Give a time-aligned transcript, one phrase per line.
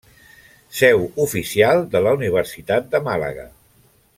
[0.77, 3.47] Seu oficial de la Universitat de Màlaga.